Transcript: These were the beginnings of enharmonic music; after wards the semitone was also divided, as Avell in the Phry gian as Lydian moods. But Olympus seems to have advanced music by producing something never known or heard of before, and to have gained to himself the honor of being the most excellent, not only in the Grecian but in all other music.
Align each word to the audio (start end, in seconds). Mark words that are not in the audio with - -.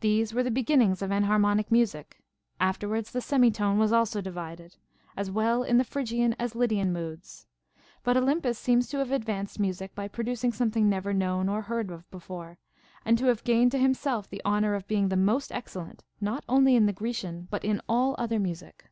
These 0.00 0.34
were 0.34 0.42
the 0.42 0.50
beginnings 0.50 1.00
of 1.00 1.10
enharmonic 1.10 1.70
music; 1.72 2.22
after 2.60 2.86
wards 2.86 3.10
the 3.10 3.22
semitone 3.22 3.78
was 3.78 3.90
also 3.90 4.20
divided, 4.20 4.76
as 5.16 5.30
Avell 5.30 5.66
in 5.66 5.78
the 5.78 5.84
Phry 5.86 6.04
gian 6.04 6.34
as 6.38 6.54
Lydian 6.54 6.92
moods. 6.92 7.46
But 8.04 8.18
Olympus 8.18 8.58
seems 8.58 8.90
to 8.90 8.98
have 8.98 9.10
advanced 9.10 9.58
music 9.58 9.94
by 9.94 10.08
producing 10.08 10.52
something 10.52 10.90
never 10.90 11.14
known 11.14 11.48
or 11.48 11.62
heard 11.62 11.90
of 11.90 12.10
before, 12.10 12.58
and 13.02 13.16
to 13.16 13.24
have 13.28 13.42
gained 13.42 13.72
to 13.72 13.78
himself 13.78 14.28
the 14.28 14.42
honor 14.44 14.74
of 14.74 14.86
being 14.86 15.08
the 15.08 15.16
most 15.16 15.52
excellent, 15.52 16.04
not 16.20 16.44
only 16.46 16.76
in 16.76 16.84
the 16.84 16.92
Grecian 16.92 17.48
but 17.50 17.64
in 17.64 17.80
all 17.88 18.14
other 18.18 18.38
music. 18.38 18.90